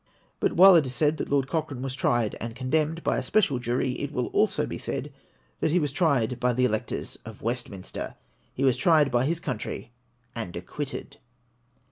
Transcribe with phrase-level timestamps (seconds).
[0.39, 3.21] But while it is said that Lord Cochrane was tried and con demned by a
[3.21, 5.13] special jury, it will also be said
[5.59, 8.15] that he was tried by the electors of Westminster;
[8.51, 9.91] he Avas tried by his country
[10.33, 11.17] and acquitted.